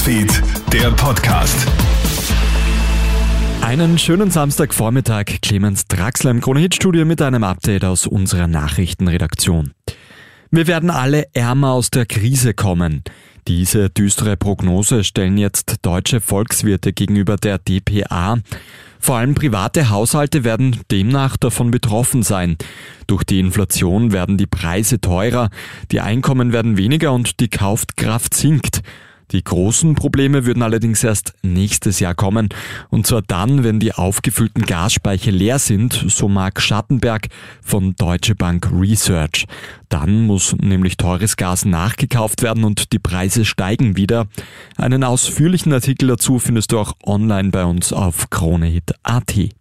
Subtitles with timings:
[0.00, 1.66] Newsfeed, der Podcast.
[3.60, 9.72] Einen schönen Samstagvormittag, Clemens Draxler im Krone-Hit-Studio mit einem Update aus unserer Nachrichtenredaktion.
[10.50, 13.02] Wir werden alle ärmer aus der Krise kommen.
[13.46, 18.38] Diese düstere Prognose stellen jetzt deutsche Volkswirte gegenüber der DPA.
[18.98, 22.56] Vor allem private Haushalte werden demnach davon betroffen sein.
[23.06, 25.50] Durch die Inflation werden die Preise teurer,
[25.90, 28.80] die Einkommen werden weniger und die Kaufkraft sinkt.
[29.32, 32.48] Die großen Probleme würden allerdings erst nächstes Jahr kommen.
[32.88, 37.28] Und zwar dann, wenn die aufgefüllten Gasspeicher leer sind, so Mark Schattenberg
[37.62, 39.46] von Deutsche Bank Research.
[39.88, 44.26] Dann muss nämlich teures Gas nachgekauft werden und die Preise steigen wieder.
[44.76, 49.59] Einen ausführlichen Artikel dazu findest du auch online bei uns auf kronehit.at.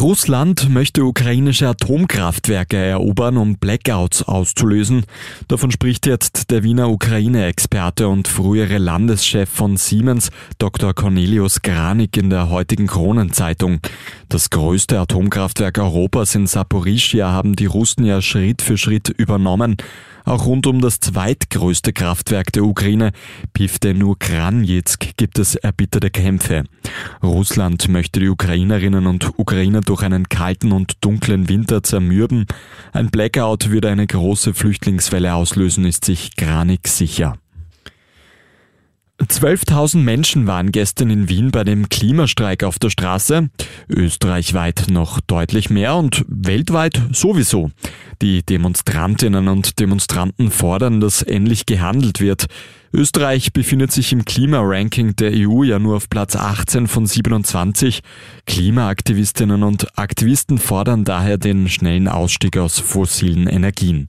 [0.00, 5.04] Russland möchte ukrainische Atomkraftwerke erobern, um Blackouts auszulösen.
[5.48, 10.94] Davon spricht jetzt der Wiener Ukraine-Experte und frühere Landeschef von Siemens, Dr.
[10.94, 13.80] Cornelius Granik in der heutigen Kronenzeitung.
[14.28, 19.76] Das größte Atomkraftwerk Europas in Saporischia haben die Russen ja Schritt für Schritt übernommen.
[20.24, 23.12] Auch rund um das zweitgrößte Kraftwerk der Ukraine,
[23.52, 26.64] Pivdenukranjetsk, gibt es erbitterte Kämpfe.
[27.22, 32.46] Russland möchte die Ukrainerinnen und Ukrainer durch einen kalten und dunklen Winter zermürben.
[32.92, 37.36] Ein Blackout würde eine große Flüchtlingswelle auslösen, ist sich Granik sicher.
[39.20, 43.50] 12.000 Menschen waren gestern in Wien bei dem Klimastreik auf der Straße.
[43.88, 47.70] Österreichweit noch deutlich mehr und weltweit sowieso.
[48.20, 52.46] Die Demonstrantinnen und Demonstranten fordern, dass endlich gehandelt wird.
[52.92, 58.02] Österreich befindet sich im Klimaranking der EU ja nur auf Platz 18 von 27.
[58.46, 64.08] Klimaaktivistinnen und Aktivisten fordern daher den schnellen Ausstieg aus fossilen Energien.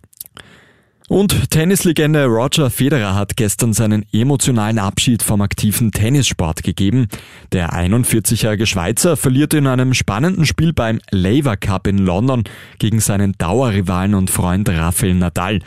[1.14, 7.08] Und Tennislegende Roger Federer hat gestern seinen emotionalen Abschied vom aktiven Tennissport gegeben.
[7.52, 12.46] Der 41-jährige Schweizer verliert in einem spannenden Spiel beim Laver Cup in London
[12.80, 15.60] gegen seinen Dauerrivalen und Freund Rafael Nadal.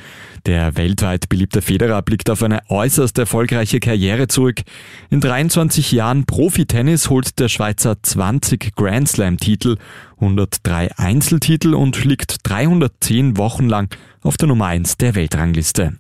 [0.47, 4.63] Der weltweit beliebte Federer blickt auf eine äußerst erfolgreiche Karriere zurück.
[5.11, 9.77] In 23 Jahren Profi-Tennis holt der Schweizer 20 Grand Slam-Titel,
[10.21, 13.93] 103 Einzeltitel und liegt 310 Wochen lang
[14.23, 15.99] auf der Nummer 1 der Weltrangliste.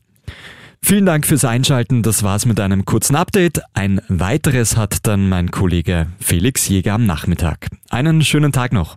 [0.80, 2.04] Vielen Dank fürs Einschalten.
[2.04, 3.62] Das war's mit einem kurzen Update.
[3.74, 7.66] Ein weiteres hat dann mein Kollege Felix Jäger am Nachmittag.
[7.90, 8.96] Einen schönen Tag noch.